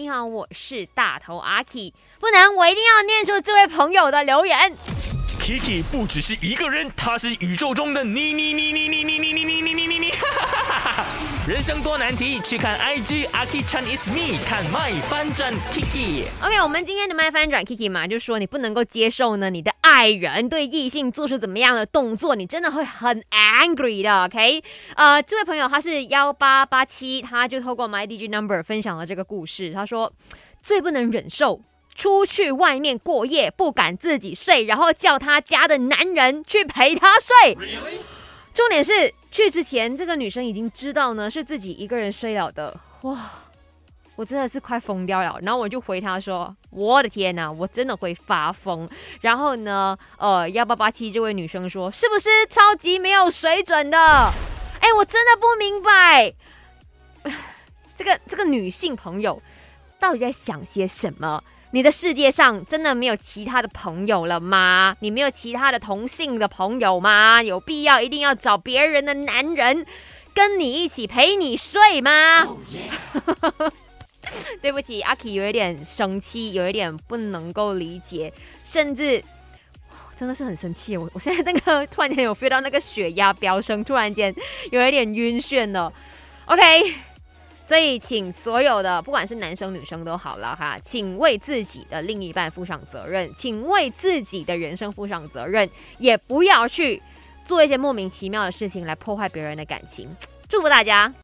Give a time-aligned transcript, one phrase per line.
[0.00, 4.72] 你好，我是大头阿 K，不能，我一定要念出这位朋友的留言。
[5.42, 9.39] Kiki 不只是一个人，他是宇宙中的你你你你你你你你，
[11.50, 16.22] 人生多难题，去看 IG a k i Chan is me，看麦翻转 Kiki。
[16.46, 24.26] OK，我们今天的麦翻转 Kiki 嘛，就说你不能够接受呢，你的爱人对异性做出怎么样的动作，你真的会很 angry 的。
[24.26, 24.62] OK，
[24.94, 30.12] 呃，这位朋友他是幺八八七，他就透过 My DJ Number 分享了这个故事，他说
[30.62, 31.60] 最不能忍受。
[31.96, 37.58] 出去外面过夜不敢自己睡，然后叫他家的男人去陪他睡。
[38.54, 42.78] 重点是去之前，这个女生已经知道呢是自己一个人睡了的。
[43.02, 43.30] 哇，
[44.16, 45.38] 我真的是快疯掉了。
[45.42, 48.88] 然后我就回她说：“我的天哪，我真的会发疯。”
[49.22, 53.96] 然后呢，呃，幺八八七这位女生说：“是不是超级没有水准的？”
[54.80, 56.32] 哎，我真的不明白，
[57.96, 59.40] 这个这个女性朋友
[59.98, 61.42] 到底在想些什么？
[61.72, 64.96] 你的世界上真的没有其他的朋友了吗？
[65.00, 67.42] 你没有其他的同性的朋友吗？
[67.42, 69.86] 有必要一定要找别人的男人
[70.34, 72.46] 跟你一起陪你睡吗？
[74.60, 79.22] 对不起，阿 K 有一点生气，有一点不能够理解，甚至
[80.16, 80.96] 真的是很生气。
[80.96, 84.34] 我我现在那个突然间有 feel 到那个血压飙升，突然间
[84.70, 85.92] 有一点晕眩了。
[86.46, 87.09] OK。
[87.60, 97.00] 所以，请所有的不管是男生女生都好了哈，请为自己的另一半负上责任，请为自己的人生负上责任，也不要去
[97.46, 100.08] 做一些莫名其妙的事情来破坏别人的感情。
[100.48, 101.12] 祝福大家！